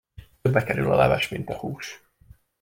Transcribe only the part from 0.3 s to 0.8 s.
Többe